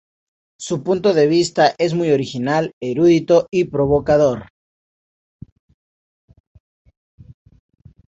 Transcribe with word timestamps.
Su 0.57 0.81
punto 0.81 1.13
de 1.13 1.27
vista 1.27 1.75
es 1.77 1.93
muy 1.93 2.09
original, 2.09 2.73
erudito 2.79 3.45
y 3.51 3.65
provocador. 3.65 4.47